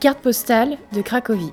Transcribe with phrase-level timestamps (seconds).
[0.00, 1.52] Carte postale de Cracovie.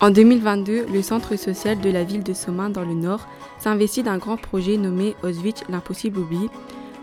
[0.00, 3.28] En 2022, le centre social de la ville de Somain dans le Nord
[3.60, 6.48] s'investit d'un grand projet nommé Auschwitz l'impossible oubli,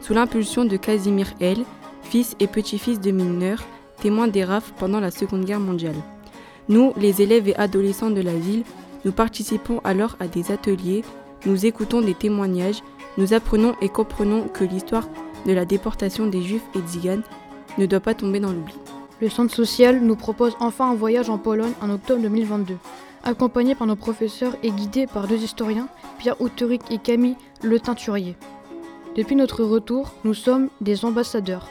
[0.02, 1.64] sous l'impulsion de Casimir L.,
[2.02, 3.64] fils et petit-fils de mineurs,
[4.02, 5.96] témoins des RAF pendant la Seconde Guerre mondiale.
[6.68, 8.66] Nous, les élèves et adolescents de la ville,
[9.06, 11.06] nous participons alors à des ateliers,
[11.46, 12.84] nous écoutons des témoignages,
[13.18, 15.08] nous apprenons et comprenons que l'histoire
[15.46, 17.24] de la déportation des Juifs et Tziganes
[17.78, 18.83] ne doit pas tomber dans l'oubli.
[19.22, 22.78] Le centre social nous propose enfin un voyage en Pologne en octobre 2022.
[23.24, 28.36] Accompagné par nos professeurs et guidé par deux historiens, Pierre Outeric et Camille Le Teinturier.
[29.16, 31.70] Depuis notre retour, nous sommes des ambassadeurs.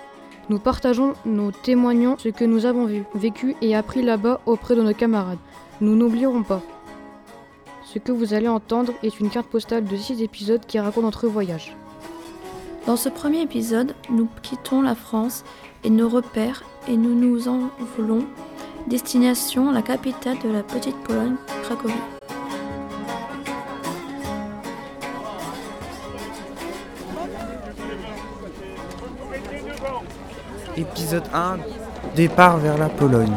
[0.48, 4.82] Nous partageons, nous témoignons ce que nous avons vu, vécu et appris là-bas auprès de
[4.82, 5.38] nos camarades.
[5.80, 6.62] Nous n'oublierons pas.
[7.84, 11.26] Ce que vous allez entendre est une carte postale de 6 épisodes qui raconte notre
[11.26, 11.76] voyage.
[12.86, 15.44] Dans ce premier épisode, nous quittons la France
[15.84, 18.24] et nos repères et nous nous envolons
[18.86, 21.94] destination la capitale de la petite Pologne, Cracovie.
[30.76, 31.58] Épisode 1
[32.16, 33.36] Départ vers la Pologne.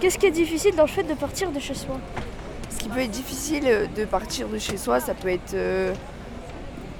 [0.00, 1.96] Qu'est-ce qui est difficile dans le fait de partir de chez soi
[2.70, 5.92] Ce qui peut être difficile euh, de partir de chez soi, ça peut être euh,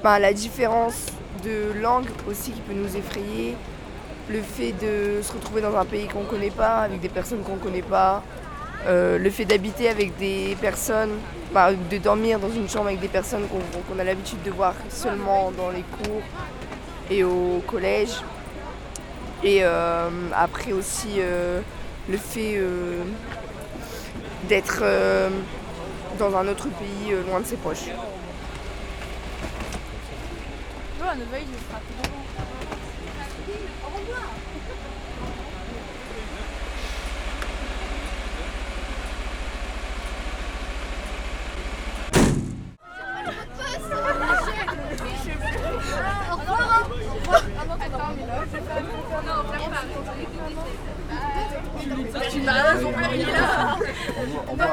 [0.03, 1.07] ben, la différence
[1.45, 3.55] de langue aussi qui peut nous effrayer,
[4.29, 7.43] le fait de se retrouver dans un pays qu'on ne connaît pas, avec des personnes
[7.43, 8.25] qu'on ne connaît pas,
[8.89, 11.13] euh, le fait d'habiter avec des personnes,
[11.55, 15.53] ben, de dormir dans une chambre avec des personnes qu'on a l'habitude de voir seulement
[15.53, 16.23] dans les cours
[17.13, 18.25] et au collège.
[19.45, 21.21] Et après aussi
[22.09, 23.03] le fait euh,
[24.49, 25.29] d'être euh,
[26.19, 27.89] dans un autre pays euh, loin de ses proches.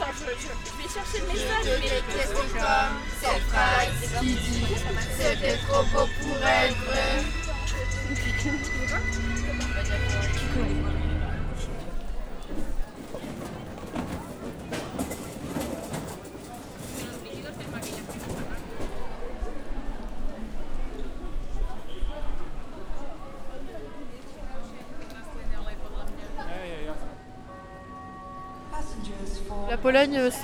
[0.00, 1.66] attends, je, je, vais chercher le message.
[1.80, 1.88] mais...
[1.88, 4.66] déteste euh, comme cette phrase qui dit
[5.18, 7.14] C'était trop beau pour être vrai.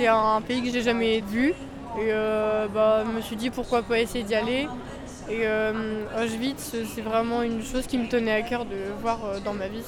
[0.09, 1.55] un pays que j'ai jamais vu.
[1.99, 4.69] Et euh, bah, je me suis dit pourquoi pas essayer d'y aller.
[5.29, 9.41] Et euh, Auschwitz, c'est vraiment une chose qui me tenait à cœur de voir euh,
[9.41, 9.85] dans ma vie.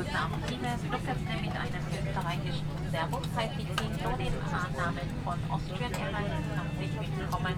[0.00, 0.48] Guten Abend.
[0.48, 3.68] Liebe Fluggäste mit einem österreichischen Servus-Zeichen
[4.00, 7.52] oder den Fahrnamen von Austrian Airlines herzlich willkommen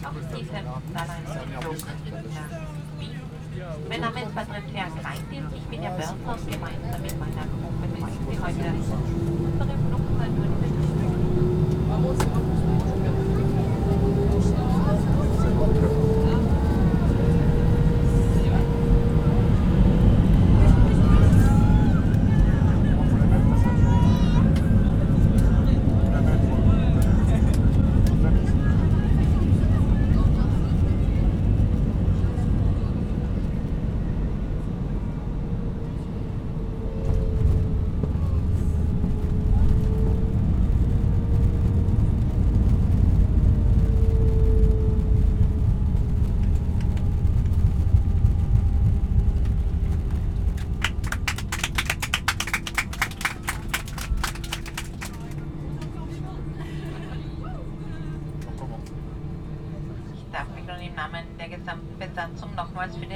[0.00, 0.64] auf diesem
[2.96, 3.20] Wien.
[3.90, 5.56] Mein Name ist Patricia Kleindienst.
[5.56, 8.64] Ich bin Ihr Börser und gemeinsam mit meiner Gruppe Sie heute
[9.44, 10.32] unsere Flugzeit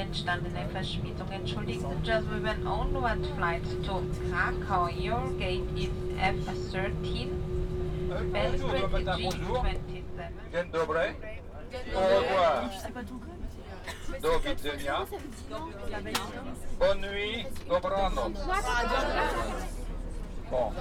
[0.09, 7.29] entstandene Verspätung with an onward flight to Krakow, your gate is F13,
[8.33, 9.79] Belgrade G27.
[10.53, 11.15] Dzień dobry.
[11.95, 12.71] Au revoir.
[14.23, 15.07] Do widzenia.
[16.79, 17.47] Bonne nuit.
[17.69, 18.33] Dobranoc.
[20.51, 20.73] Bon.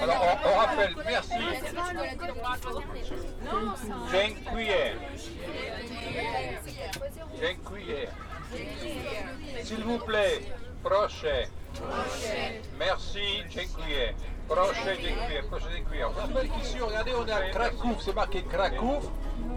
[0.00, 1.34] Alors, on, on rappelle, merci.
[4.12, 4.96] Dziękuję.
[7.40, 8.08] Dziękuję.
[9.64, 10.40] S'il vous plaît,
[10.82, 11.46] prochain.
[12.78, 14.14] Merci, dziękuję.
[14.48, 15.42] Prochain, dziękuję.
[15.42, 16.06] Prochain, dziękuję.
[16.06, 18.02] On rappelle qu'ici, regardez, on est à Krakow.
[18.02, 19.00] C'est marqué Krakow.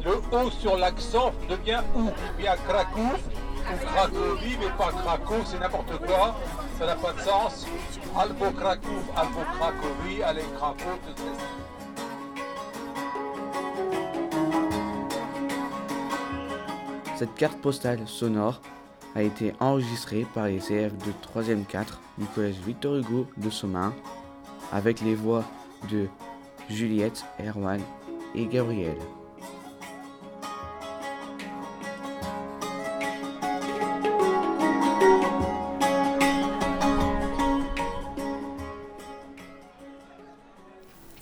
[0.04, 2.12] Le O sur l'accent devient OU.
[2.38, 3.02] Bien Krakow
[3.74, 6.36] ou Cracovie, mais pas Krakow, c'est n'importe quoi.
[6.78, 7.66] Ça n'a pas de sens.
[8.18, 11.66] Albo Krakow, Albo Cracovie, allez Krakow, tout ça.
[17.18, 18.60] Cette carte postale sonore
[19.16, 23.94] a été enregistrée par les élèves de 3e 4 du collège Victor Hugo de Somain
[24.74, 25.46] avec les voix
[25.90, 26.08] de
[26.70, 27.80] Juliette, Erwan
[28.34, 28.98] et Gabriel.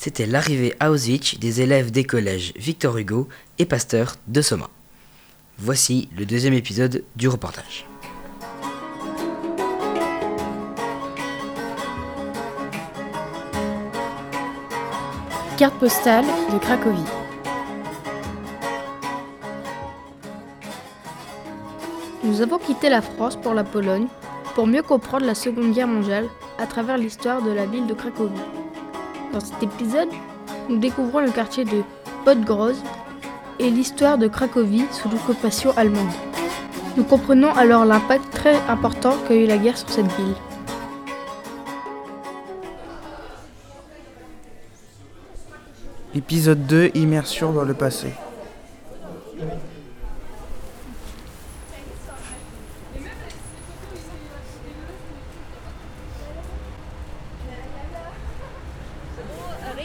[0.03, 4.69] C'était l'arrivée à Auschwitz des élèves des collèges Victor Hugo et Pasteur de Soma.
[5.57, 7.85] Voici le deuxième épisode du reportage.
[15.57, 16.99] Carte postale de Cracovie.
[22.25, 24.07] Nous avons quitté la France pour la Pologne
[24.53, 26.27] pour mieux comprendre la Seconde Guerre mondiale
[26.57, 28.62] à travers l'histoire de la ville de Cracovie.
[29.33, 30.09] Dans cet épisode,
[30.69, 31.81] nous découvrons le quartier de
[32.23, 32.75] Podgroz
[33.57, 36.13] et l'histoire de Cracovie sous l'occupation allemande.
[36.95, 40.35] Nous comprenons alors l'impact très important qu'a eu la guerre sur cette ville.
[46.13, 48.13] Épisode 2 Immersion dans le passé.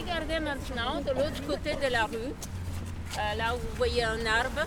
[0.09, 4.67] Regardez maintenant de l'autre côté de la rue, euh, là où vous voyez un arbre,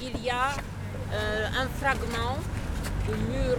[0.00, 0.50] il y a
[1.12, 2.38] euh, un fragment
[3.08, 3.58] de mur.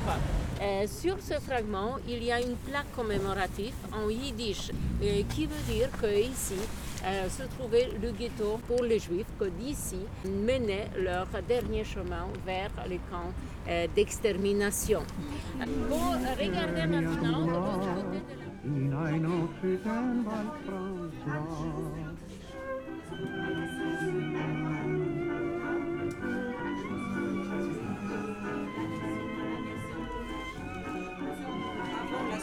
[0.62, 4.72] Euh, sur ce fragment, il y a une plaque commémorative en yiddish
[5.32, 6.56] qui veut dire qu'ici
[7.06, 12.72] euh, se trouvait le ghetto pour les juifs, que d'ici menaient leur dernier chemin vers
[12.88, 13.34] les camps
[13.68, 15.02] euh, d'extermination.
[15.90, 17.48] Bon, regardez maintenant.
[18.64, 18.80] De
[19.20, 19.90] l'autre côté de
[21.28, 22.13] la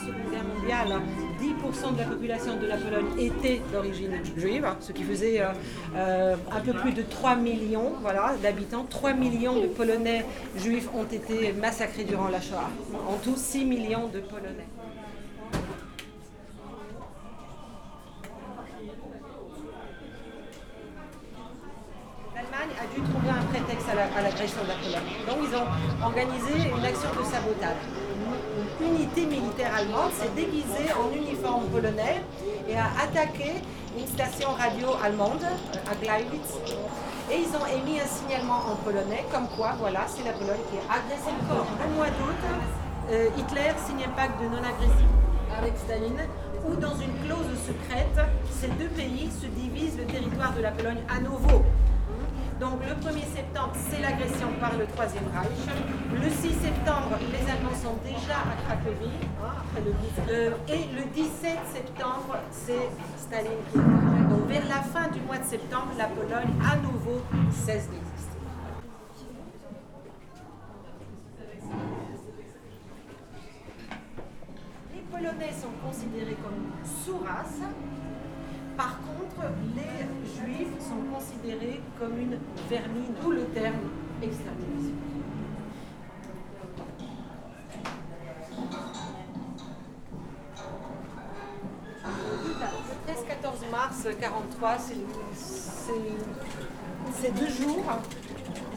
[0.01, 0.45] Seconde Guerre
[0.89, 1.01] mondiale,
[1.41, 5.49] 10% de la population de la Pologne était d'origine juive, ce qui faisait euh,
[5.97, 8.87] euh, un peu plus de 3 millions voilà, d'habitants.
[8.89, 10.25] 3 millions de Polonais
[10.57, 12.71] juifs ont été massacrés durant la Shoah.
[13.09, 14.67] En tout, 6 millions de Polonais.
[22.35, 25.11] L'Allemagne a dû trouver un prétexte à la- l'agression de la Pologne.
[25.27, 27.83] Donc ils ont organisé une action de sabotage.
[28.83, 32.23] Unité militaire allemande s'est déguisée en uniforme polonais
[32.67, 33.53] et a attaqué
[33.99, 35.45] une station radio allemande
[35.91, 36.57] à Gleiwitz.
[37.31, 40.79] Et ils ont émis un signalement en polonais, comme quoi, voilà, c'est la Pologne qui
[40.79, 41.67] a agressé le corps.
[41.85, 42.41] Au mois d'août,
[43.11, 45.11] euh, Hitler signe un pacte de non-agression
[45.57, 46.27] avec Staline,
[46.67, 48.19] où dans une clause secrète,
[48.51, 51.63] ces deux pays se divisent le territoire de la Pologne à nouveau.
[52.61, 55.49] Donc le 1er septembre, c'est l'agression par le Troisième Reich.
[56.13, 59.09] Le 6 septembre, les Allemands sont déjà à Cracovie,
[59.43, 60.31] hein, après le 10.
[60.31, 65.45] Euh, et le 17 septembre, c'est Staline qui Donc vers la fin du mois de
[65.45, 68.37] septembre, la Pologne à nouveau cesse d'exister.
[74.93, 77.63] Les Polonais sont considérés comme sous-race.
[78.81, 79.47] Par contre,
[79.77, 82.39] les Juifs sont considérés comme une
[82.71, 83.77] vermine, d'où le terme
[84.23, 84.95] extermination.
[92.05, 94.95] Le 13-14 mars 43, c'est-
[95.37, 95.93] c'est
[97.21, 97.85] c'est deux jours.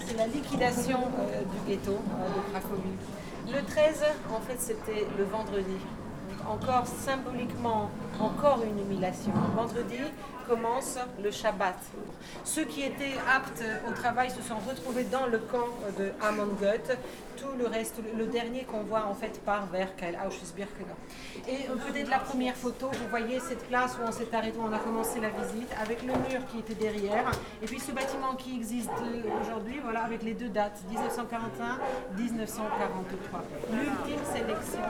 [0.05, 2.97] C'est la liquidation euh, du ghetto euh, de Cracovie.
[3.47, 4.03] Le 13,
[4.35, 5.77] en fait, c'était le vendredi.
[6.49, 9.31] encore symboliquement, encore une humiliation.
[9.55, 9.99] Vendredi
[10.47, 11.77] commence le Shabbat.
[12.43, 16.97] Ceux qui étaient aptes au travail se sont retrouvés dans le camp de Amongut.
[17.37, 19.89] Tout le reste, le dernier convoi en fait part vers
[20.27, 20.95] Auschwitz-Birkenau.
[21.47, 24.71] Et peut-être la première photo, vous voyez cette place où on s'est arrêté, où on
[24.71, 28.55] a commencé la visite, avec le mur qui était derrière, et puis ce bâtiment qui
[28.55, 28.91] existe
[29.41, 32.21] aujourd'hui, voilà, avec les deux dates, 1941-1943.
[33.71, 34.81] L'ultime sélection.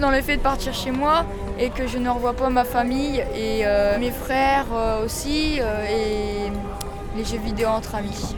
[0.00, 1.26] Dans le fait de partir chez moi
[1.58, 5.84] et que je ne revois pas ma famille et euh, mes frères euh, aussi euh,
[5.86, 6.52] et
[7.16, 8.36] les jeux vidéo entre amis.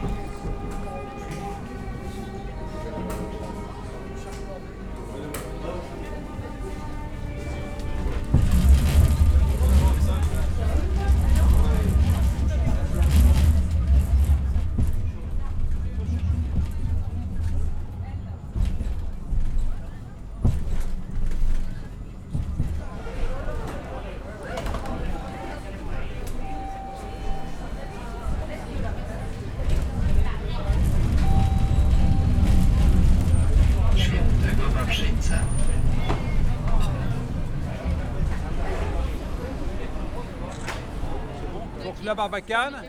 [42.04, 42.82] La Barbacane,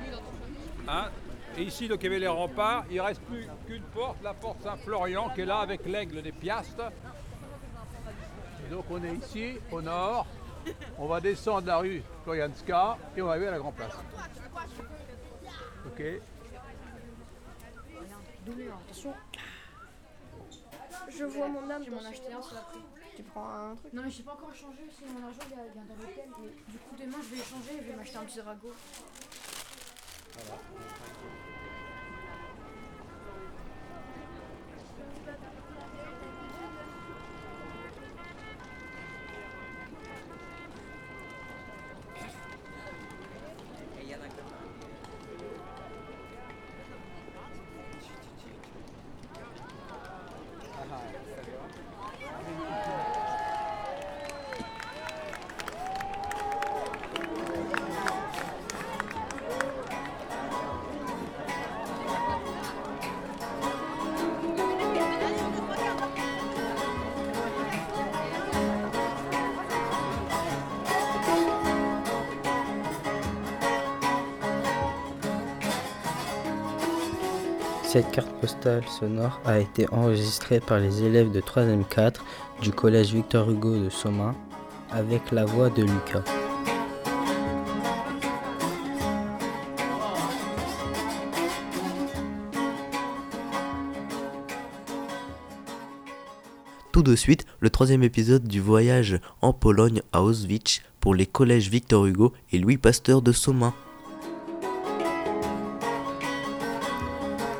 [0.88, 1.05] hein,
[1.57, 4.34] et ici donc il y avait les remparts, il ne reste plus qu'une porte, la
[4.34, 6.91] porte Saint-Florian qui est là avec l'aigle des piastres.
[8.65, 10.25] Et donc on est ici au nord,
[10.98, 13.98] on va descendre la rue Florianska et on va arriver à la Grand Place.
[15.88, 16.03] Ok
[18.48, 19.13] Attention.
[21.17, 21.84] Je vois mon âme.
[21.84, 22.79] Je vais m'en acheter un sur la prix.
[23.15, 25.86] Tu prends un truc Non mais j'ai pas encore échangé, c'est mon argent il vient
[25.86, 26.29] dans l'hôtel.
[26.41, 28.74] Mais du coup demain je vais échanger et je vais m'acheter un petit drago.
[77.95, 82.25] Cette carte postale sonore a été enregistrée par les élèves de 3e 4
[82.61, 84.35] du collège Victor Hugo de Somain
[84.91, 86.25] avec la voix de Lucas.
[96.91, 101.69] Tout de suite, le troisième épisode du voyage en Pologne à Auschwitz pour les collèges
[101.69, 103.73] Victor Hugo et Louis Pasteur de Somain.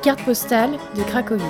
[0.06, 1.42] Carte postale de Cracovie.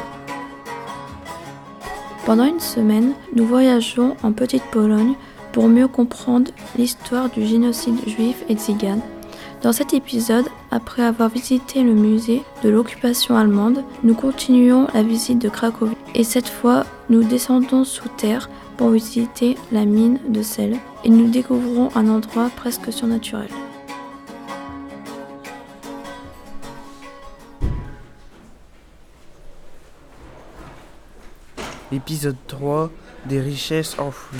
[2.25, 5.13] Pendant une semaine, nous voyageons en Petite Pologne
[5.53, 9.03] pour mieux comprendre l'histoire du génocide juif et tzigane.
[9.61, 15.39] Dans cet épisode, après avoir visité le musée de l'occupation allemande, nous continuons la visite
[15.39, 18.49] de Cracovie et cette fois, nous descendons sous terre
[18.79, 23.51] pour visiter la mine de sel et nous découvrons un endroit presque surnaturel.
[31.97, 32.91] Épisode 3
[33.25, 34.39] des richesses enfouies.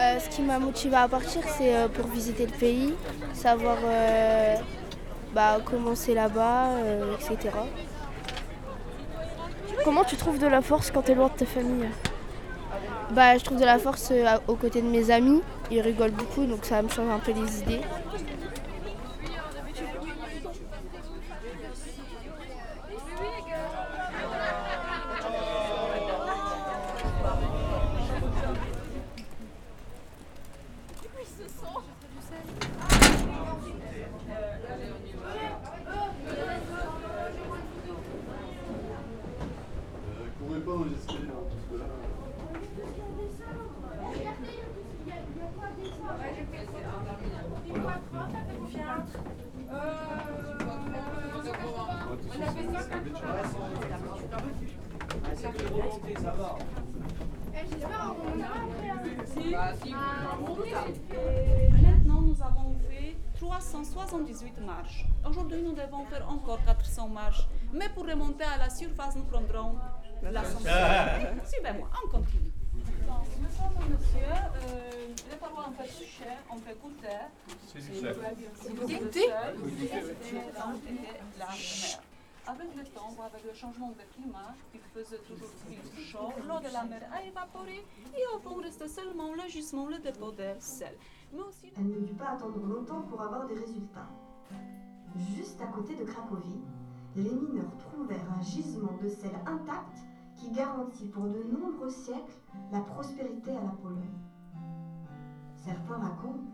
[0.00, 2.94] Euh, ce qui m'a motivé à partir, c'est euh, pour visiter le pays,
[3.32, 4.56] savoir euh,
[5.32, 7.50] bah, comment c'est là-bas, euh, etc.
[9.84, 11.86] Comment tu trouves de la force quand tu es loin de ta famille?
[13.10, 15.42] Bah, je trouve de la force euh, aux côtés de mes amis.
[15.70, 17.80] Ils rigolent beaucoup, donc ça me change un peu les idées.
[76.04, 78.04] Du sel.
[79.14, 79.20] Et
[81.38, 82.02] la mer.
[82.46, 85.48] Avec le temps, ou avec le changement de climat, il faisait toujours
[85.94, 89.86] plus chaud, l'eau de la mer a évaporé et au fond reste seulement le gisement,
[89.88, 90.94] le dépôt de sel.
[91.32, 94.10] Mais aussi Elle ne dut pas attendre longtemps pour avoir des résultats.
[95.34, 96.60] Juste à côté de Cracovie,
[97.16, 99.96] les mineurs trouvèrent un gisement de sel intact
[100.36, 102.36] qui garantit pour de nombreux siècles
[102.72, 104.18] la prospérité à la Pologne.
[105.64, 106.44] Certains racontent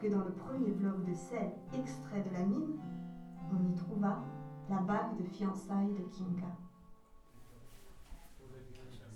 [0.00, 2.78] que dans le premier bloc de sel extrait de la mine,
[3.52, 4.18] on y trouva
[4.70, 6.48] la bague de fiançailles de Kinga.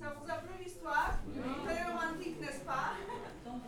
[0.00, 1.12] Ça vous a plu l'histoire?
[1.64, 2.92] Très romantique, n'est-ce pas?
[3.46, 3.62] Donc,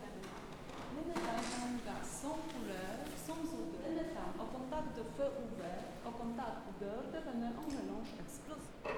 [1.85, 3.63] gaz sans couleur, sans odeur.
[4.39, 8.93] Au contact de feu ouvert, au contact d'heure, devenant un mélange explosif.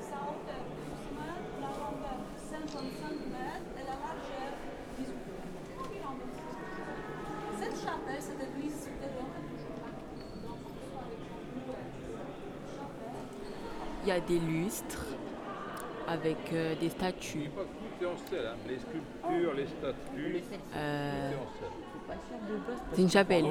[0.00, 4.50] Sa hauteur 12 mètres, la longueur 55 mètres et la largeur
[4.98, 5.66] 18 mètres.
[5.78, 6.26] Environ de
[7.58, 9.26] ce- Cette chapelle, c'est l'église souterraine
[14.02, 15.04] Il y a des lustres
[16.06, 17.50] avec euh, des statues.
[17.50, 18.56] Tout est en sel, hein.
[18.68, 20.42] les sculptures, les statues.
[20.76, 22.18] Euh, tout est en sel.
[22.92, 23.46] c'est une chapelle.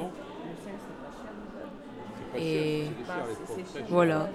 [2.36, 3.84] Et cher.
[3.88, 4.28] voilà,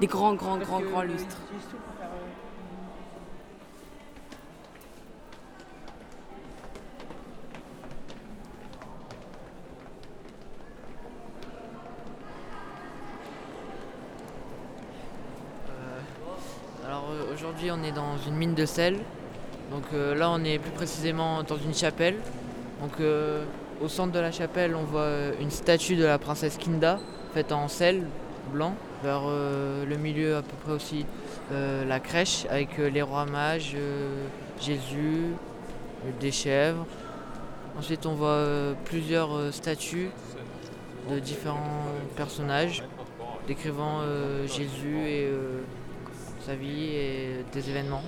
[0.00, 1.38] des grands, grands, grands, grands lustres.
[1.46, 2.42] utilisent tout pour faire, euh,
[16.84, 17.36] Alors euh,
[17.70, 18.98] on est dans une mine de sel.
[19.70, 22.16] Donc euh, là on est plus précisément dans une chapelle.
[22.80, 23.44] Donc euh,
[23.80, 26.98] au centre de la chapelle on voit euh, une statue de la princesse Kinda
[27.34, 28.06] faite en sel
[28.52, 28.74] blanc.
[29.02, 31.04] Vers le milieu à peu près aussi
[31.50, 33.76] la crèche avec les rois mages,
[34.60, 35.32] Jésus,
[36.20, 36.86] des chèvres.
[37.76, 38.46] Ensuite on voit
[38.84, 40.10] plusieurs statues
[41.10, 41.82] de différents
[42.14, 42.84] personnages
[43.48, 44.02] décrivant
[44.46, 45.28] Jésus et
[46.44, 48.02] sa vie et des événements.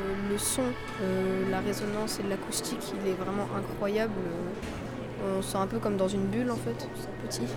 [0.00, 0.62] Euh, le son,
[1.02, 4.14] euh, la résonance et l'acoustique, il est vraiment incroyable.
[4.16, 7.52] Euh, on se sent un peu comme dans une bulle en fait, c'est petit.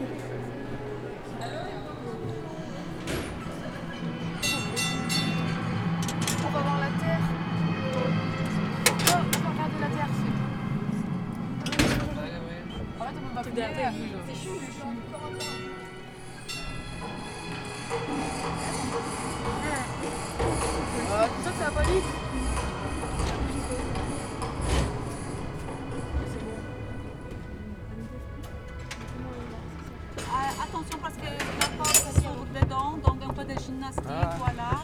[30.63, 34.35] Attention parce que la porte s'ouvre dedans, donc un peu de gymnastique, Ah.
[34.37, 34.83] voilà.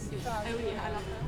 [0.00, 1.26] Oui, à la fin.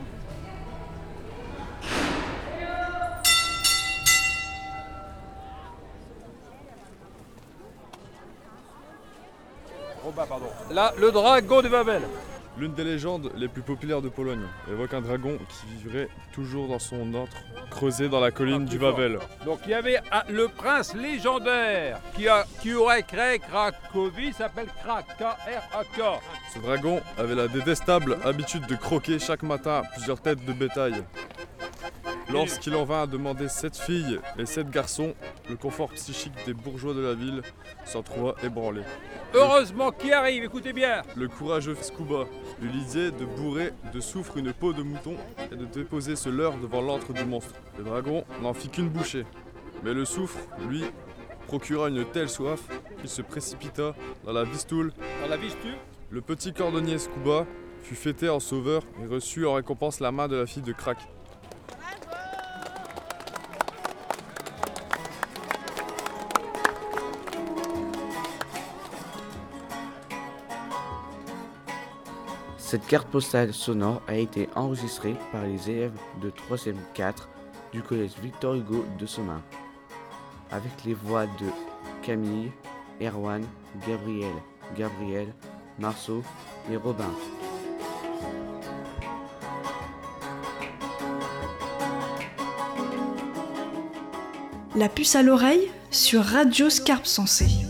[10.05, 10.47] Robin, pardon.
[10.71, 12.03] Là, le dragon de Babel.
[12.61, 16.79] L'une des légendes les plus populaires de Pologne évoque un dragon qui vivrait toujours dans
[16.79, 17.39] son antre
[17.71, 19.19] creusé dans la colline du Wawel.
[19.47, 24.67] Donc il y avait un- le prince légendaire qui, a, qui aurait créé Cracovie, s'appelle
[24.85, 26.21] Krak, K-R-A-K.
[26.53, 31.03] Ce dragon avait la détestable habitude de croquer chaque matin plusieurs têtes de bétail.
[32.33, 35.15] Lorsqu'il en vint à demander sept filles et sept garçons,
[35.49, 37.43] le confort psychique des bourgeois de la ville
[37.85, 38.83] s'en trouva ébranlé.
[39.35, 41.03] Heureusement qui arrive, écoutez bien.
[41.17, 42.27] Le courageux Scuba
[42.61, 45.17] lui l'idée de bourrer de soufre une peau de mouton
[45.51, 47.55] et de déposer ce leurre devant l'antre du monstre.
[47.79, 49.25] Le dragon n'en fit qu'une bouchée,
[49.83, 50.39] mais le soufre,
[50.69, 50.85] lui,
[51.47, 52.61] procura une telle soif
[53.01, 54.93] qu'il se précipita dans la Vistoule.
[55.23, 55.75] Dans la Vistule
[56.11, 57.47] Le petit cordonnier Scuba
[57.83, 60.99] fut fêté en sauveur et reçut en récompense la main de la fille de Krak.
[72.71, 77.29] Cette carte postale sonore a été enregistrée par les élèves de 3e 4
[77.73, 79.43] du collège Victor Hugo de Soma,
[80.53, 81.47] avec les voix de
[82.01, 82.53] Camille,
[83.03, 83.43] Erwan,
[83.89, 84.31] Gabriel,
[84.79, 85.35] Gabriel,
[85.81, 86.23] Marceau
[86.71, 87.11] et Robin.
[94.77, 97.70] La puce à l'oreille sur Radio Scarpe Sensée.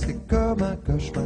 [0.00, 1.24] C'est comme un cauchemar,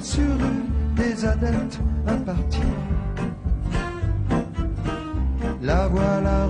[0.00, 2.64] sur rue, des adeptes à partir.
[5.62, 6.46] La voilà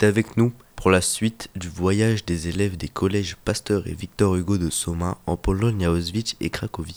[0.00, 4.34] Restez avec nous pour la suite du voyage des élèves des collèges Pasteur et Victor
[4.34, 6.96] Hugo de Soma en Pologne à Auschwitz et Cracovie.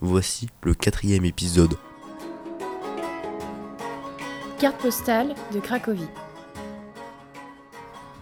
[0.00, 1.74] Voici le quatrième épisode.
[4.60, 6.06] Carte postale de Cracovie.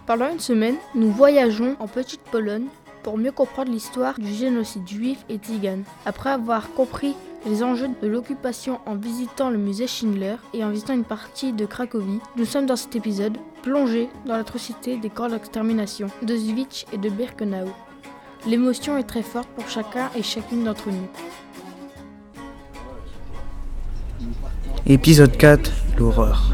[0.07, 2.65] Pendant une semaine, nous voyageons en Petite Pologne
[3.03, 5.83] pour mieux comprendre l'histoire du génocide juif et tzigane.
[6.03, 7.13] Après avoir compris
[7.45, 11.65] les enjeux de l'occupation en visitant le musée Schindler et en visitant une partie de
[11.65, 17.09] Cracovie, nous sommes dans cet épisode plongés dans l'atrocité des camps d'extermination d'Auschwitz et de
[17.09, 17.71] Birkenau.
[18.47, 21.07] L'émotion est très forte pour chacun et chacune d'entre nous.
[24.87, 26.51] Épisode 4, l'horreur.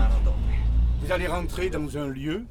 [1.02, 2.46] Vous allez rentrer dans un lieu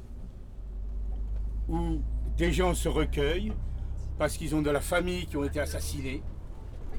[1.69, 1.99] où
[2.37, 3.53] des gens se recueillent
[4.17, 6.21] parce qu'ils ont de la famille qui ont été assassinés,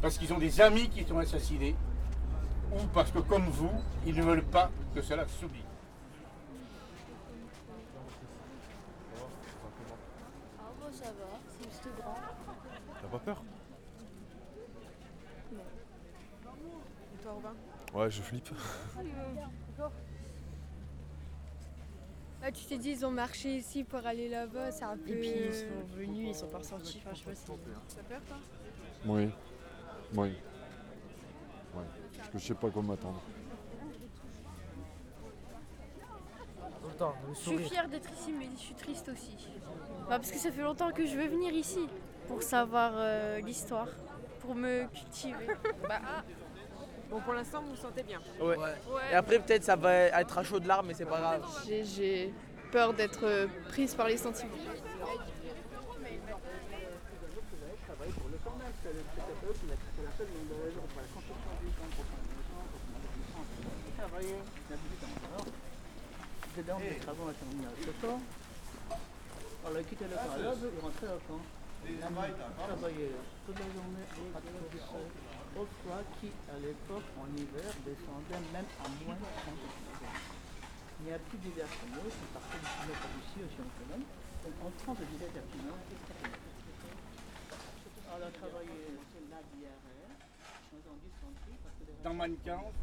[0.02, 1.76] parce qu'ils ont des amis qui sont assassinés,
[2.72, 3.70] ou parce que comme vous,
[4.04, 5.64] ils ne veulent pas que cela s'oublie.
[10.92, 12.14] ça va, c'est juste grand.
[13.00, 13.42] T'as pas peur?
[15.52, 15.60] Non.
[17.14, 17.54] Et toi, Robin?
[17.94, 18.50] Ouais, je flippe.
[18.96, 19.92] D'accord.
[22.42, 25.12] Bah, tu t'es dit, ils ont marché ici pour aller là-bas, c'est un peu.
[25.12, 27.00] Et puis ils sont venus, ils sont pas ressortis.
[27.00, 27.46] Enfin, je sais pas si.
[27.88, 28.36] Ça peur, toi?
[29.06, 29.30] Oui.
[30.14, 30.29] Oui.
[31.75, 31.85] Ouais.
[32.16, 33.20] Parce que je sais pas quoi m'attendre.
[37.35, 39.37] Je suis fière d'être ici, mais je suis triste aussi.
[40.09, 41.88] Bah, parce que ça fait longtemps que je veux venir ici
[42.29, 43.88] pour savoir euh, l'histoire,
[44.40, 45.46] pour me cultiver.
[45.88, 46.22] Bah, ah.
[47.11, 48.20] Bon, pour l'instant, vous vous sentez bien.
[48.40, 48.57] Ouais.
[49.11, 51.44] Et après, peut-être ça va être à chaud de larmes, mais c'est pas grave.
[51.66, 52.33] J'ai
[52.70, 54.53] peur d'être euh, prise par les sentiments.
[66.56, 68.18] Dedans, les travaux ont terminé à ce soir.
[69.64, 71.40] On a quitté le carrière, il rentrait au camp.
[71.88, 73.14] Il travaillait
[73.46, 74.06] toute la journée
[74.37, 74.78] à cause
[75.58, 80.14] au froid qui, à l'époque, en hiver, descendait même à moins de 30 degrés.
[81.00, 84.06] Il n'y a plus pour nous, c'est parti du kilomètre d'ici aussi en Pologne.
[84.46, 85.74] Donc en 30 d'hiver perpignan,
[88.12, 89.32] on a travaillé que les-
[92.04, 92.74] Dans Kampf,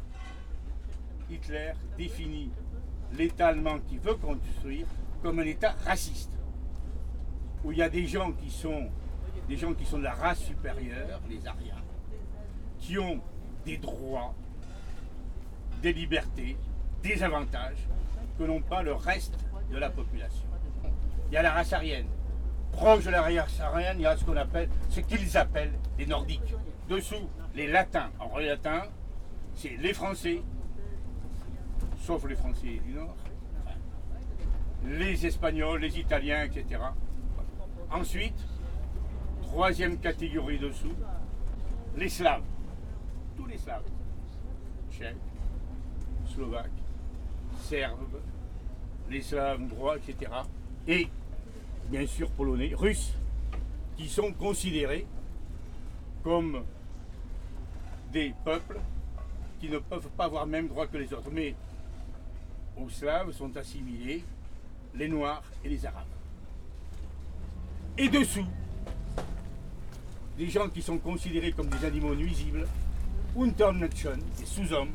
[1.30, 2.50] Hitler définit
[3.12, 4.86] l'État allemand qu'il veut construire
[5.22, 6.32] comme un État raciste,
[7.64, 8.88] où il y a des gens qui sont
[9.48, 11.82] des gens qui sont de la race supérieure, les Aryens,
[12.78, 13.20] qui ont
[13.64, 14.32] des droits,
[15.82, 16.56] des libertés,
[17.02, 17.88] des avantages
[18.38, 19.34] que n'ont pas le reste
[19.70, 20.46] de la population.
[21.28, 22.06] Il y a la race aryenne.
[22.70, 26.06] Proche de la race aryenne, il y a ce qu'on appelle, ce qu'ils appellent les
[26.06, 26.54] nordiques.
[26.88, 28.10] Dessous, les latins.
[28.20, 28.82] En vrai latin,
[29.54, 30.42] c'est les Français,
[32.10, 33.14] sauf les Français du Nord,
[34.84, 36.80] les Espagnols, les Italiens, etc.
[37.88, 38.44] Ensuite,
[39.42, 40.92] troisième catégorie dessous,
[41.96, 42.42] les Slaves.
[43.36, 43.84] Tous les Slaves.
[44.90, 45.14] Tchèques,
[46.26, 46.82] Slovaques,
[47.60, 48.20] Serbes,
[49.08, 50.32] les Slaves droits, etc.
[50.88, 51.06] Et,
[51.90, 53.14] bien sûr, Polonais, Russes,
[53.96, 55.06] qui sont considérés
[56.24, 56.64] comme
[58.10, 58.80] des peuples
[59.60, 61.30] qui ne peuvent pas avoir le même droit que les autres.
[62.76, 64.24] Aux Slaves sont assimilés
[64.94, 66.06] les Noirs et les Arabes.
[67.96, 68.46] Et dessous,
[70.36, 72.66] des gens qui sont considérés comme des animaux nuisibles,
[73.36, 74.92] Untermenschen, des sous-hommes,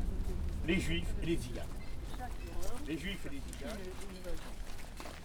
[0.66, 1.64] les Juifs et les Ziganes.
[2.86, 3.78] Les Juifs et les Ziganes.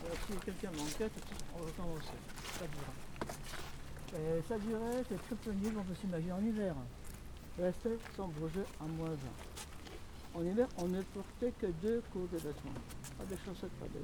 [0.06, 1.10] Euh, si quelqu'un manquait,
[1.56, 2.18] on va commencer.
[2.60, 2.94] Ça durera.
[4.14, 6.76] Et ça durait, c'est très nul, on peut s'imaginer en hiver.
[7.60, 9.16] Rester sans bouger à moins 20.
[10.34, 12.80] En hiver, on ne portait que deux cours de vêtements.
[13.18, 14.00] Pas de chaussettes, pas de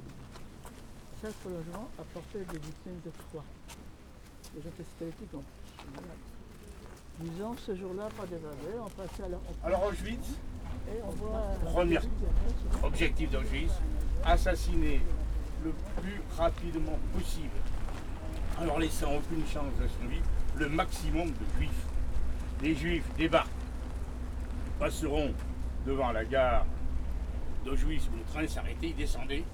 [1.22, 3.44] Chaque prolongement apportait des victimes de froid.
[4.54, 5.90] Les gens étaient squelettiques en plus.
[5.94, 6.16] malades.
[7.20, 9.38] Disons, ce jour-là, pas d'évader, on passait à la...
[9.38, 10.28] on Alors Auschwitz,
[10.88, 11.40] Et on voit...
[11.64, 11.98] premier
[12.82, 13.72] objectif d'Auschwitz,
[14.24, 15.00] assassiner
[15.64, 17.56] le plus rapidement possible,
[18.60, 20.22] en leur laissant aucune chance de survie,
[20.56, 21.86] le maximum de juifs.
[22.62, 23.48] Les juifs débarquent,
[24.78, 25.32] passeront
[25.88, 26.66] devant la gare
[27.64, 29.44] d'Auschwitz où le train s'arrêtait, ils descendaient.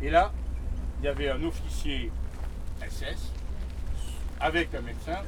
[0.00, 0.32] Et là,
[1.00, 2.10] il y avait un officier
[2.80, 3.32] SS
[4.40, 5.18] avec un médecin,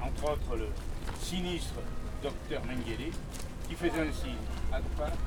[0.00, 0.68] entre autres le
[1.18, 1.74] sinistre
[2.22, 3.10] docteur Mengele,
[3.68, 4.34] qui faisait un signe
[4.72, 5.18] à droite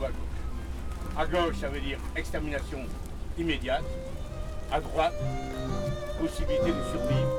[0.00, 1.16] ou à gauche.
[1.16, 2.80] À gauche, ça veut dire extermination
[3.38, 3.84] immédiate.
[4.72, 5.14] À droite,
[6.18, 7.30] possibilité de survivre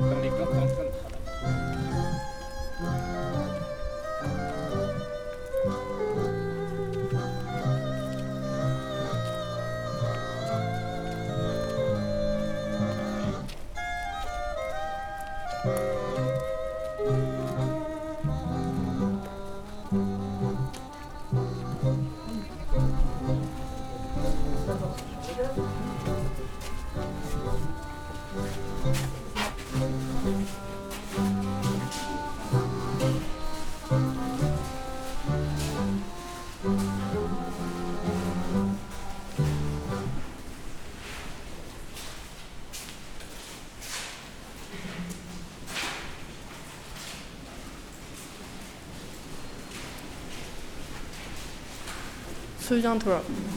[0.00, 2.13] dans les camps en train de travail.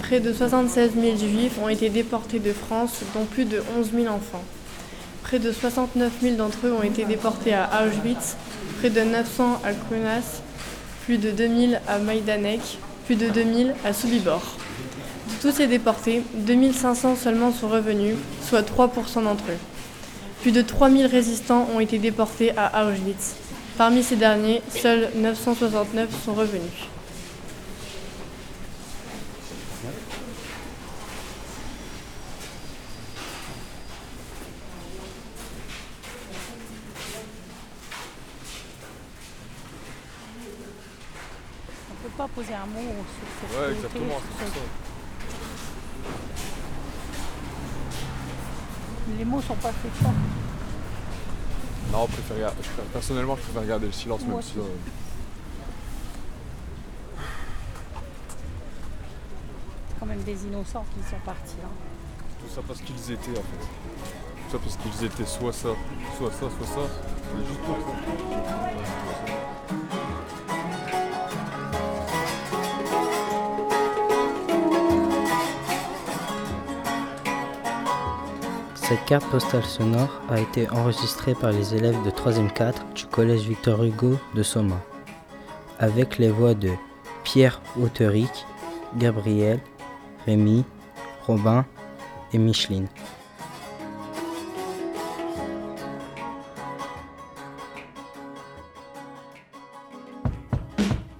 [0.03, 4.07] Près de 76 000 juifs ont été déportés de France, dont plus de 11 000
[4.07, 4.43] enfants.
[5.23, 8.37] Près de 69 000 d'entre eux ont été déportés à Auschwitz,
[8.79, 10.41] près de 900 à Kaunas,
[11.05, 12.61] plus de 2 000 à Majdanek,
[13.05, 14.41] plus de 2 000 à Sobibor.
[15.27, 18.15] De tous ces déportés, 2 500 seulement sont revenus,
[18.47, 19.59] soit 3% d'entre eux.
[20.41, 23.35] Plus de 3 000 résistants ont été déportés à Auschwitz.
[23.77, 26.86] Parmi ces derniers, seuls 969 sont revenus.
[42.17, 44.61] Pas poser un mot sur cette Ouais, exactement, sur.
[49.17, 49.91] Les mots sont pas faits.
[51.91, 54.57] Non, préfère, je préfère- personnellement, je préfère garder le silence, Moi même si.
[54.59, 54.67] aussi.
[54.67, 54.71] euh,
[59.89, 61.69] C'est quand même des innocents qui sont partis là.
[62.41, 63.65] Tout ça parce qu'ils étaient, en fait.
[64.49, 65.69] Tout ça parce qu'ils étaient soit ça,
[66.17, 66.89] soit ça, soit ça.
[67.35, 69.46] Mais juste pour Cette
[79.07, 83.81] carte postale sonore a été enregistrée par les élèves de 3e 4 du collège Victor
[83.81, 84.81] Hugo de Soma,
[85.79, 86.71] avec les voix de
[87.23, 88.45] Pierre Auteric,
[88.97, 89.61] Gabriel,
[90.25, 90.65] Rémi,
[91.25, 91.65] Robin
[92.33, 92.87] et Micheline.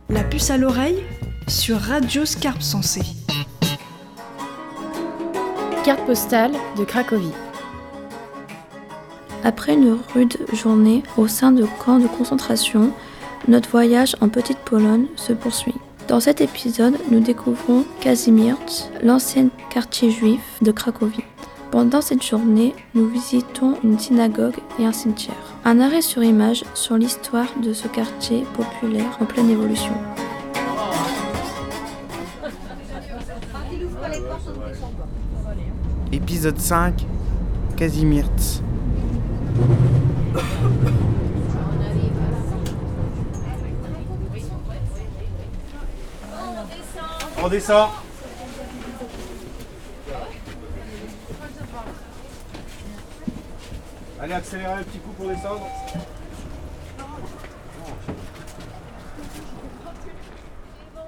[0.10, 1.02] La puce à l'oreille
[1.48, 3.06] sur Radio Scarpe Sensée.
[5.86, 7.47] Carte postale de Cracovie.
[9.48, 12.92] Après une rude journée au sein de camps de concentration,
[13.48, 15.74] notre voyage en Petite Pologne se poursuit.
[16.10, 21.24] Dans cet épisode, nous découvrons Kazimierz, l'ancien quartier juif de Cracovie.
[21.72, 25.56] Pendant cette journée, nous visitons une synagogue et un cimetière.
[25.64, 29.94] Un arrêt sur image sur l'histoire de ce quartier populaire en pleine évolution.
[36.12, 37.06] Épisode 5
[37.78, 38.67] Kazimierz.
[47.40, 47.90] On descend.
[54.20, 55.68] Allez, accélérez un petit coup pour descendre.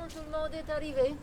[0.07, 1.15] Tout le monde est arrivé.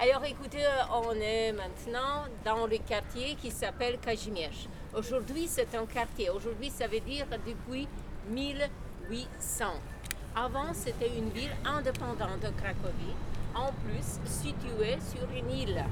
[0.00, 4.68] Alors écoutez, euh, on est maintenant dans le quartier qui s'appelle Kazimierz.
[4.98, 6.28] Aujourd'hui, c'est un quartier.
[6.28, 7.86] Aujourd'hui, ça veut dire depuis
[8.30, 9.64] 1800.
[10.34, 13.14] Avant, c'était une ville indépendante de Cracovie,
[13.54, 15.84] en plus située sur une île,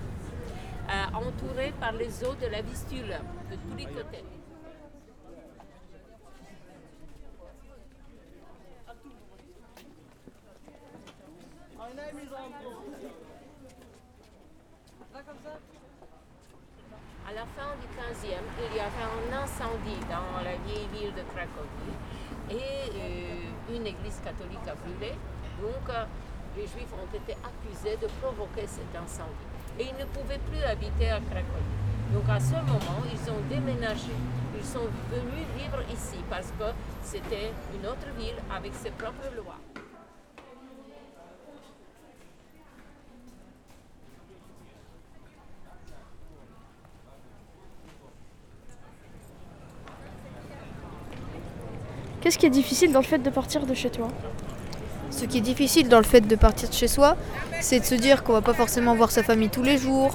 [0.91, 3.17] euh, entourée par les eaux de la Vistule
[3.49, 4.25] de tous les côtés.
[17.29, 18.39] À la fin du 15e,
[18.71, 21.99] il y avait un incendie dans la vieille ville de Cracovie
[22.49, 25.11] et euh, une église catholique a brûlé.
[25.61, 26.05] Donc, euh,
[26.57, 29.51] les Juifs ont été accusés de provoquer cet incendie.
[29.77, 31.75] Et ils ne pouvaient plus habiter à Cracovie.
[32.15, 34.15] Donc, à ce moment, ils ont déménagé.
[34.57, 36.71] Ils sont venus vivre ici parce que
[37.03, 39.59] c'était une autre ville avec ses propres lois.
[52.27, 54.09] Qu'est-ce qui est difficile dans le fait de partir de chez toi
[55.11, 57.17] Ce qui est difficile dans le fait de partir de chez soi,
[57.61, 60.13] c'est de se dire qu'on va pas forcément voir sa famille tous les jours.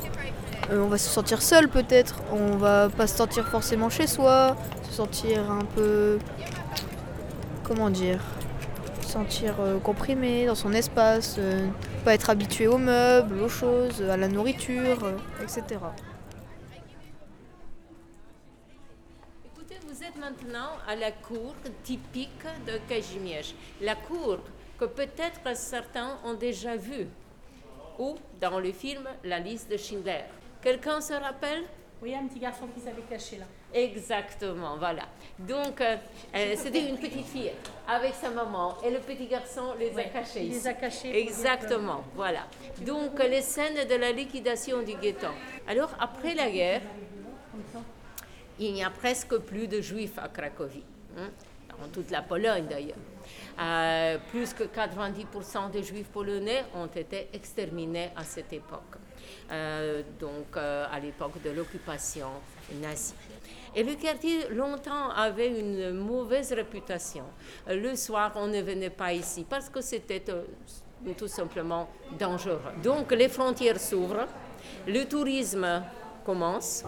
[0.72, 2.22] Euh, on va se sentir seul peut-être.
[2.34, 4.58] On va pas se sentir forcément chez soi.
[4.90, 6.20] Se sentir un peu.
[7.64, 8.20] Comment dire
[9.04, 11.38] Se sentir euh, comprimé dans son espace.
[11.40, 11.66] euh,
[12.04, 15.80] pas être habitué aux meubles, aux choses, à la nourriture, etc.
[19.46, 23.56] Écoutez, vous êtes maintenant à la cour typique de Kazimierz.
[23.82, 24.38] La cour
[24.80, 27.08] que peut-être certains ont déjà vue,
[27.98, 30.22] ou dans le film La liste de Schindler.
[30.62, 31.64] Quelqu'un se rappelle?
[32.04, 33.46] Oui, un petit garçon qui s'avait caché là.
[33.74, 35.04] Exactement, voilà.
[35.38, 35.98] Donc, euh,
[36.36, 37.52] euh, c'était une petite fille
[37.88, 40.44] avec sa maman et le petit garçon les a cachés.
[40.44, 42.48] il les a cachés Exactement, voilà.
[42.82, 45.28] Donc, les scènes de la liquidation du ghetto.
[45.68, 46.82] Alors, après la guerre,
[48.62, 50.84] il n'y a presque plus de juifs à Cracovie,
[51.18, 51.30] hein,
[51.80, 52.98] dans toute la Pologne d'ailleurs.
[53.60, 58.98] Euh, plus que 90% des juifs polonais ont été exterminés à cette époque,
[59.52, 62.30] Euh, donc euh, à l'époque de l'occupation
[62.82, 63.14] nazie.
[63.76, 67.26] Et le quartier longtemps avait une mauvaise réputation.
[67.68, 70.24] Le soir, on ne venait pas ici parce que c'était
[71.18, 72.74] tout simplement dangereux.
[72.82, 74.28] Donc les frontières s'ouvrent,
[74.88, 75.84] le tourisme
[76.26, 76.84] commence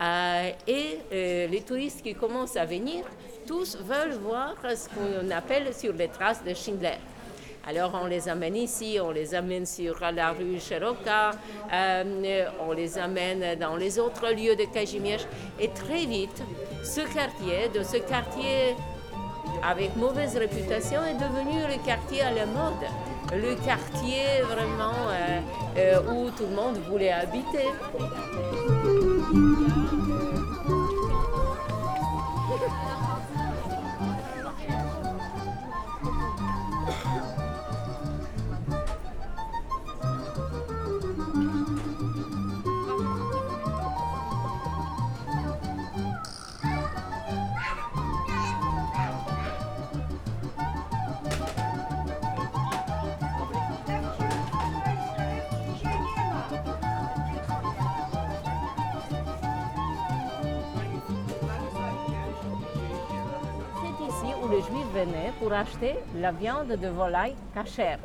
[0.00, 3.04] euh, et euh, les touristes qui commencent à venir,
[3.46, 6.98] tous veulent voir ce qu'on appelle sur les traces de Schindler.
[7.64, 11.30] Alors on les amène ici, on les amène sur la rue Cheroka,
[11.72, 15.26] euh, on les amène dans les autres lieux de Kazimierz.
[15.60, 16.42] Et très vite,
[16.82, 18.74] ce quartier, de ce quartier
[19.62, 23.11] avec mauvaise réputation, est devenu le quartier à la mode.
[23.34, 25.40] Le quartier vraiment euh,
[25.78, 27.68] euh, où tout le monde voulait habiter.
[65.38, 67.98] Pour acheter la viande de volaille cachère.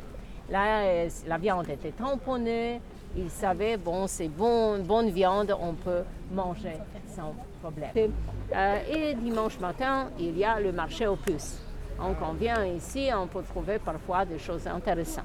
[0.50, 2.80] Là, euh, la viande était tamponnée.
[3.16, 6.76] Ils savaient, bon, c'est bon, bonne viande, on peut manger
[7.14, 8.12] sans problème.
[8.54, 11.60] Euh, et dimanche matin, il y a le marché aux puces.
[12.00, 15.24] On vient ici, on peut trouver parfois des choses intéressantes.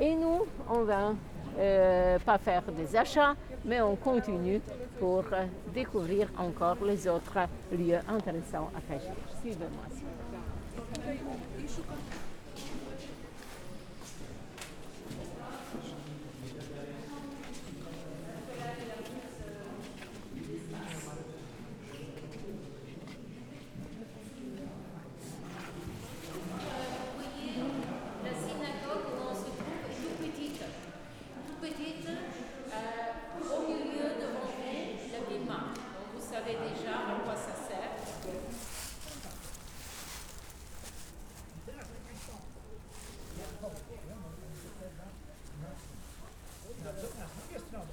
[0.00, 1.12] Et nous, on va
[1.58, 4.60] euh, pas faire des achats, mais on continue
[4.98, 5.24] pour
[5.74, 7.38] découvrir encore les autres
[7.72, 9.12] lieux intéressants à Cachir.
[9.40, 9.84] Suivez-moi.
[11.12, 11.94] S'il vous plaît.
[28.24, 30.62] La synagogue où on se trouve est toute petite.
[31.46, 35.58] Toute petite, euh, au milieu devant vous, la bima.
[35.94, 37.92] Donc vous savez déjà à quoi ça sert.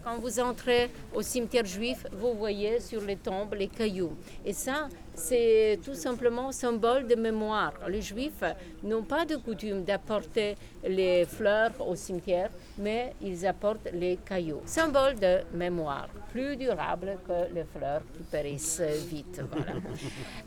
[0.04, 4.14] Quand vous entrez au cimetière juif, vous voyez sur les tombes les cailloux.
[4.44, 7.74] Et ça, c'est tout simplement symbole de mémoire.
[7.88, 8.44] Les juifs
[8.82, 12.50] n'ont pas de coutume d'apporter les fleurs au cimetière,
[12.80, 14.62] mais ils apportent les cailloux.
[14.66, 19.42] Symbole de mémoire, plus durable que les fleurs qui périssent vite.
[19.52, 19.74] Voilà.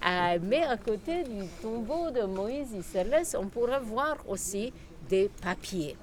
[0.06, 4.72] Euh, mais à côté du tombeau de Moïse Isserles, on pourrait voir aussi
[5.08, 5.96] des papiers.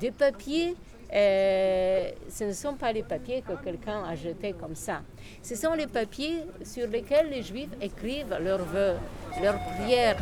[0.00, 0.74] Des papiers
[1.14, 5.02] euh, ce ne sont pas les papiers que quelqu'un a jetés comme ça.
[5.42, 8.94] Ce sont les papiers sur lesquels les Juifs écrivent leurs vœux,
[9.42, 10.16] leurs prières.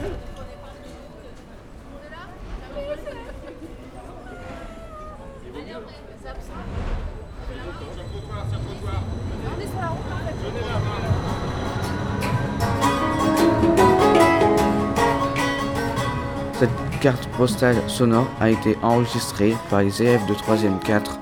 [17.01, 21.19] Carte postale sonore a été enregistrée par les élèves de 3e 4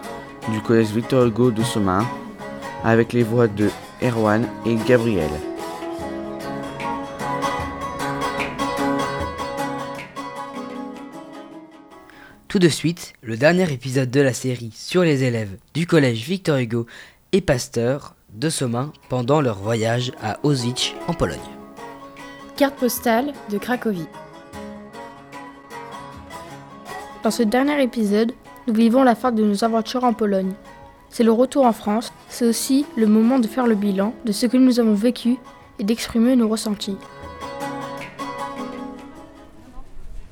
[0.51, 2.05] du collège Victor Hugo de Somain
[2.85, 3.70] avec les voix de
[4.03, 5.31] Erwan et Gabriel.
[12.49, 16.57] Tout de suite, le dernier épisode de la série sur les élèves du collège Victor
[16.57, 16.87] Hugo
[17.31, 21.39] et Pasteur de Somain pendant leur voyage à Auschwitz en Pologne.
[22.57, 24.09] Carte postale de Cracovie.
[27.25, 28.33] Dans ce dernier épisode,
[28.69, 30.53] nous vivons la fin de nos aventures en Pologne.
[31.09, 34.47] C'est le retour en France, c'est aussi le moment de faire le bilan de ce
[34.47, 35.37] que nous avons vécu
[35.81, 36.97] et d'exprimer nos ressentis.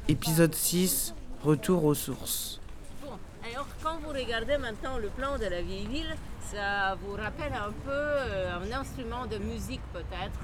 [0.08, 1.12] Épisode 6
[1.42, 2.60] Retour aux sources.
[3.02, 3.12] Bon,
[3.52, 7.72] alors quand vous regardez maintenant le plan de la vieille ville, ça vous rappelle un
[7.84, 10.38] peu euh, un instrument de musique peut-être,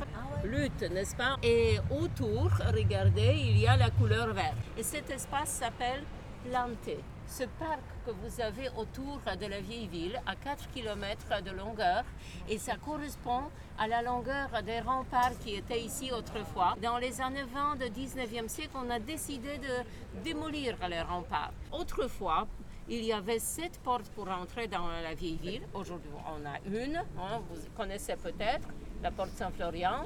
[0.44, 1.36] lutte, n'est-ce pas?
[1.44, 4.56] Et autour, regardez, il y a la couleur verte.
[4.76, 6.02] Et cet espace s'appelle
[6.44, 6.98] planté.
[7.26, 12.04] Ce parc que vous avez autour de la vieille ville, à 4 km de longueur,
[12.48, 13.44] et ça correspond
[13.78, 16.74] à la longueur des remparts qui étaient ici autrefois.
[16.82, 21.52] Dans les années 20 du 19e siècle, on a décidé de démolir les remparts.
[21.72, 22.46] Autrefois,
[22.88, 25.62] il y avait sept portes pour entrer dans la vieille ville.
[25.72, 28.68] Aujourd'hui, on a une, hein, vous connaissez peut-être,
[29.02, 30.04] la porte Saint-Florian,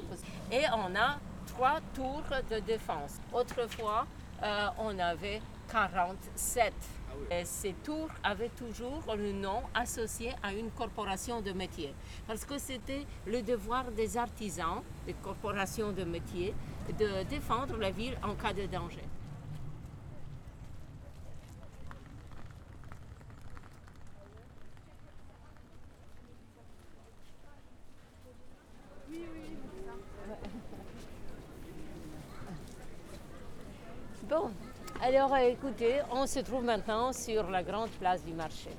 [0.51, 3.19] et on a trois tours de défense.
[3.33, 4.05] Autrefois,
[4.43, 6.73] euh, on avait 47.
[7.31, 11.93] Et ces tours avaient toujours le nom associé à une corporation de métier.
[12.27, 16.53] Parce que c'était le devoir des artisans, des corporations de métier,
[16.97, 19.03] de défendre la ville en cas de danger.
[34.29, 34.51] Bon,
[35.03, 38.69] alors euh, écoutez, on se trouve maintenant sur la grande place du marché.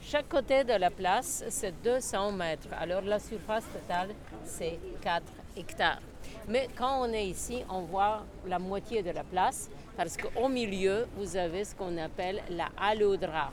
[0.00, 2.68] Chaque côté de la place, c'est 200 mètres.
[2.78, 4.10] Alors la surface totale,
[4.44, 5.22] c'est 4
[5.56, 6.00] hectares.
[6.48, 9.68] Mais quand on est ici, on voit la moitié de la place.
[9.96, 13.50] parce qu'au milieu, vous avez ce qu'on appelle la halodra,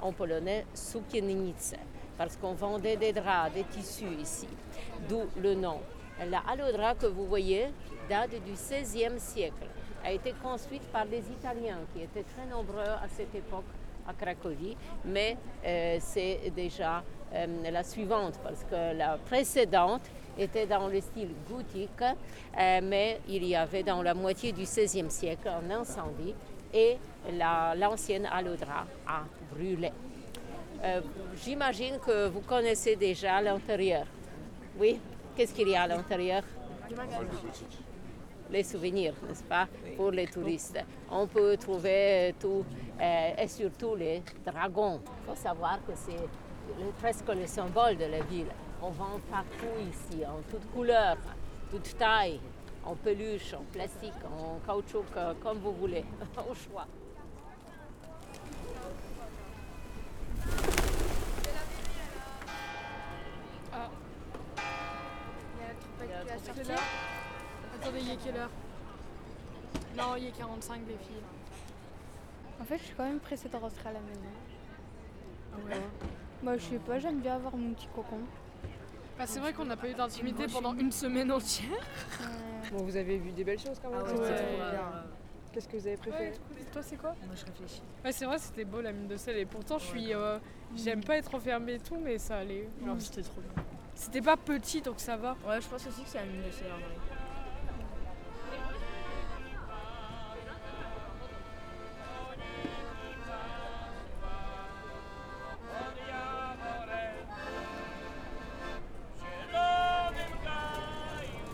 [0.00, 1.74] en polonais sukiennice,
[2.18, 4.48] parce qu'on vendait des draps, des tissus ici,
[5.08, 5.80] d'où le nom.
[6.30, 7.68] La halodra que vous voyez
[8.08, 9.66] date du XVIe siècle,
[10.06, 13.64] a été construite par les Italiens qui étaient très nombreux à cette époque
[14.08, 15.36] à Cracovie, mais
[15.66, 17.02] euh, c'est déjà
[17.34, 20.02] euh, la suivante parce que la précédente
[20.38, 25.10] était dans le style gothique, euh, mais il y avait dans la moitié du XVIe
[25.10, 26.34] siècle un incendie
[26.72, 26.98] et
[27.32, 29.90] la- l'ancienne halodra a brûlé.
[30.84, 31.00] Euh,
[31.42, 34.06] J'imagine que vous connaissez déjà l'intérieur.
[34.78, 35.00] Oui
[35.36, 36.42] Qu'est-ce qu'il y a à l'intérieur?
[38.50, 39.66] Les souvenirs, n'est-ce pas,
[39.96, 40.78] pour les touristes.
[41.10, 42.64] On peut trouver tout,
[43.00, 45.00] euh, et surtout les dragons.
[45.22, 46.12] Il faut savoir que c'est
[46.78, 48.46] le- presque le symbole de la ville.
[48.82, 51.16] On vend partout ici, en toutes couleurs,
[51.70, 52.40] toutes tailles,
[52.84, 56.04] en peluche, en plastique, en caoutchouc, euh, comme vous voulez,
[56.50, 56.86] au choix.
[63.72, 63.90] Ah.
[66.02, 66.76] Il y a la
[67.86, 68.50] Attendez, il est quelle heure
[69.96, 71.22] Non, il est 45 les filles.
[72.60, 74.20] En fait, je suis quand même pressée de rentrer à la maison.
[75.52, 75.80] Ah ouais
[76.42, 78.18] Moi, je sais pas, j'aime bien avoir mon petit cocon.
[79.16, 81.70] Bah, c'est vrai qu'on n'a pas eu d'intimité pendant une semaine entière.
[82.72, 84.00] Bon, vous avez vu des belles choses quand même.
[84.04, 85.04] Ah ouais, c'était trop bien.
[85.52, 87.82] Qu'est-ce que vous avez préféré Ouais, toi, c'est quoi Moi, je réfléchis.
[88.04, 90.12] Ouais, c'est vrai, c'était beau la mine de sel et pourtant, je suis.
[90.12, 90.38] euh,
[90.74, 92.68] J'aime pas être enfermée et tout, mais ça allait.
[92.98, 93.62] C'était trop bien.
[93.94, 95.36] C'était pas petit donc ça va.
[95.46, 97.05] Ouais, je pense aussi que c'est la mine de sel en vrai.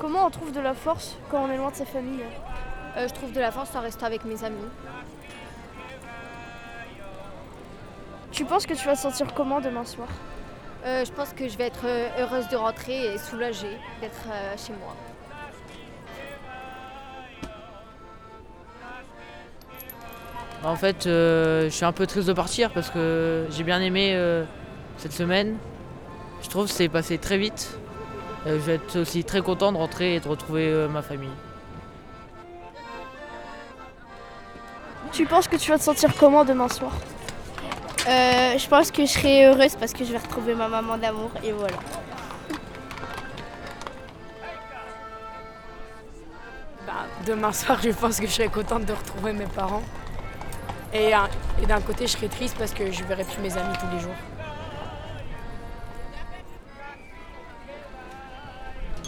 [0.03, 2.24] Comment on trouve de la force quand on est loin de sa famille
[2.96, 4.68] Euh, je trouve de la force en restant avec mes amis.
[8.32, 10.09] Tu penses que tu vas te sentir comment demain soir
[10.84, 14.57] Euh, je pense que je vais être euh, heureuse de rentrer et soulagée d'être euh,
[14.57, 14.96] chez moi.
[20.64, 24.14] En fait, euh, je suis un peu triste de partir parce que j'ai bien aimé
[24.16, 24.44] euh,
[24.96, 25.59] cette semaine.
[26.42, 27.78] Je trouve que c'est passé très vite.
[28.47, 31.30] Euh, je vais être aussi très content de rentrer et de retrouver euh, ma famille.
[35.12, 36.93] Tu penses que tu vas te sentir comment demain soir?
[38.09, 41.30] Euh, je pense que je serai heureuse parce que je vais retrouver ma maman d'amour
[41.45, 41.76] et voilà.
[46.84, 46.93] Bah,
[47.24, 49.84] demain soir, je pense que je serai contente de retrouver mes parents.
[50.93, 51.12] Et,
[51.62, 54.01] et d'un côté, je serai triste parce que je verrai plus mes amis tous les
[54.01, 54.16] jours.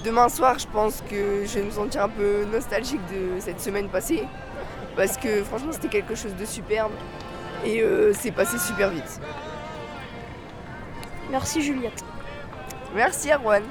[0.04, 3.88] Demain soir, je pense que je vais me sentir un peu nostalgique de cette semaine
[3.88, 4.28] passée.
[4.96, 6.92] Parce que franchement, c'était quelque chose de superbe.
[7.64, 9.18] Et euh, c'est passé super vite.
[11.30, 12.04] Merci Juliette.
[12.94, 13.62] Merci Erwan.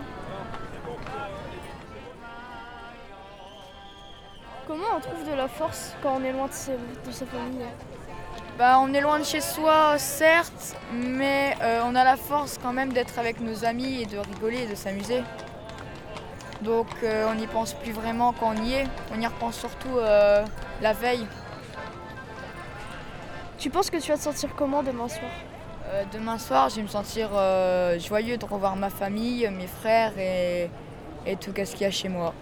[4.65, 7.67] Comment on trouve de la force quand on est loin de sa, de sa famille
[8.57, 12.73] Bah, on est loin de chez soi, certes, mais euh, on a la force quand
[12.73, 15.21] même d'être avec nos amis et de rigoler et de s'amuser.
[16.63, 19.97] Donc euh, on n'y pense plus vraiment quand on y est, on y repense surtout
[19.97, 20.45] euh,
[20.81, 21.27] la veille.
[23.57, 25.31] Tu penses que tu vas te sentir comment demain soir?
[25.87, 27.29] Euh, demain soir, je vais me sentir
[27.99, 30.69] joyeux de revoir ma famille, mes frères et,
[31.25, 32.33] et tout ce qu'il y a chez moi.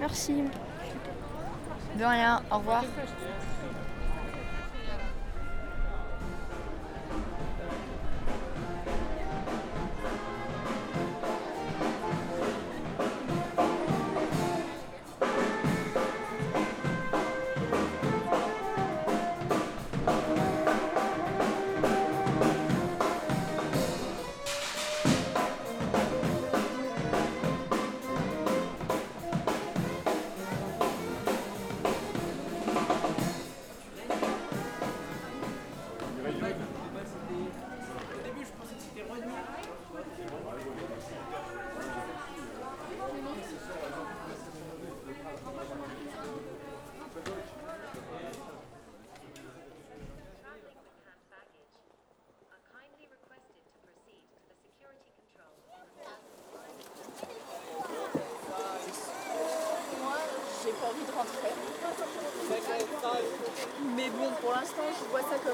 [0.00, 0.44] Merci.
[1.98, 2.82] De rien, au revoir.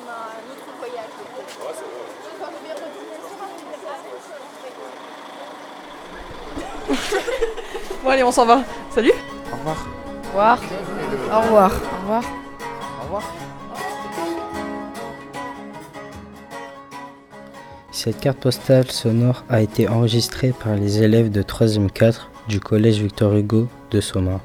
[0.08, 1.10] Vois ça comme un autre voyage.
[2.40, 3.08] Quand je vais retourner
[8.04, 8.62] Bon, allez, on s'en va.
[8.90, 9.12] Salut
[9.52, 9.86] Au revoir.
[10.24, 10.58] Au revoir.
[11.32, 11.72] Au revoir.
[11.72, 12.24] Au revoir.
[13.00, 13.22] Au revoir.
[17.90, 23.00] Cette carte postale sonore a été enregistrée par les élèves de 3e 4 du collège
[23.00, 24.40] Victor Hugo de Soma,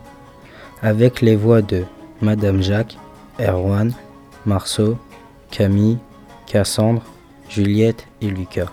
[0.81, 1.83] avec les voix de
[2.21, 2.97] Madame Jacques,
[3.39, 3.93] Erwan,
[4.45, 4.97] Marceau,
[5.53, 5.99] Camille,
[6.47, 7.03] Cassandre,
[7.47, 8.71] Juliette et Lucas.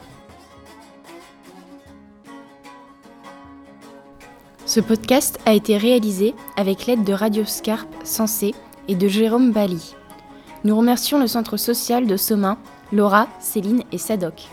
[4.64, 8.54] Ce podcast a été réalisé avec l'aide de Radio Scarpe Sensé
[8.88, 9.94] et de Jérôme Bali.
[10.64, 12.56] Nous remercions le centre social de Somain,
[12.92, 14.48] Laura, Céline et Sadoc.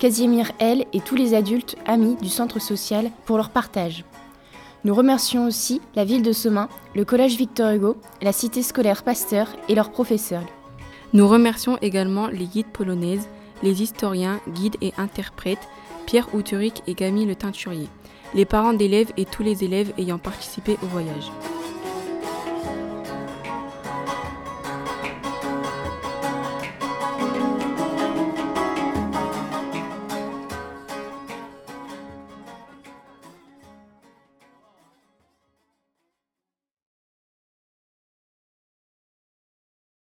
[0.00, 4.04] Casimir L et tous les adultes amis du centre social pour leur partage.
[4.82, 9.46] Nous remercions aussi la ville de Somain, le collège Victor Hugo, la cité scolaire Pasteur
[9.68, 10.46] et leurs professeurs.
[11.12, 13.28] Nous remercions également les guides polonaises,
[13.62, 15.68] les historiens, guides et interprètes,
[16.06, 17.88] Pierre Outuric et Camille Le Teinturier,
[18.34, 21.30] les parents d'élèves et tous les élèves ayant participé au voyage.